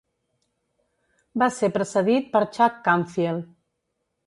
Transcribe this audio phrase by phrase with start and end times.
[1.43, 3.49] Va ser precedit de Chuck Canfield.